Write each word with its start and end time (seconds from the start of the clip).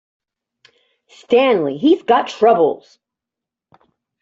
Stanley, 1.09 1.77
"he's" 1.77 2.01
got 2.01 2.27
troubles! 2.27 2.97